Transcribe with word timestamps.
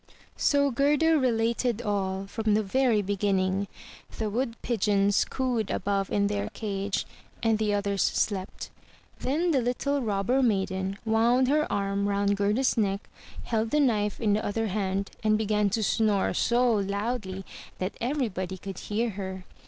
So 0.35 0.71
Gerda 0.71 1.19
related 1.19 1.79
all, 1.83 2.25
from 2.25 2.55
the 2.55 2.63
very 2.63 3.03
beginning; 3.03 3.67
the 4.17 4.31
Wood 4.31 4.59
pigeons 4.63 5.23
cooed 5.23 5.69
above 5.69 6.09
in 6.11 6.25
their 6.25 6.49
cage, 6.49 7.05
316 7.43 7.43
THROUGH 7.43 7.43
FAIRY 7.43 7.49
HALLS 7.51 7.59
and 7.59 7.59
the 7.59 7.73
others 7.75 8.01
slept. 8.01 8.69
Then 9.19 9.51
the 9.51 9.61
little 9.61 10.01
Robber 10.01 10.41
maiden 10.41 10.97
wound 11.05 11.49
her 11.49 11.71
arm 11.71 12.09
round 12.09 12.35
Gerda's 12.35 12.75
neck, 12.75 13.07
held 13.43 13.69
the 13.69 13.79
knife 13.79 14.19
in 14.19 14.33
the 14.33 14.43
other 14.43 14.69
hand, 14.69 15.11
and 15.23 15.37
began 15.37 15.69
to 15.69 15.83
snore 15.83 16.33
so 16.33 16.73
loudly 16.73 17.45
that 17.77 17.93
everybody 18.01 18.57
could 18.57 18.79
hear 18.79 19.11
her. 19.11 19.45